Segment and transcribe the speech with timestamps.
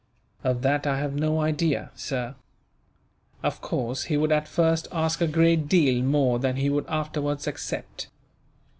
[0.43, 2.33] "Of that I can have no idea, sir.
[3.43, 7.45] Of course, he would at first ask a great deal more than he would afterwards
[7.45, 8.07] accept."